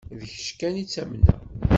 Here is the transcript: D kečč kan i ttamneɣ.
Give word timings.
D 0.19 0.21
kečč 0.31 0.49
kan 0.59 0.75
i 0.81 0.83
ttamneɣ. 0.85 1.37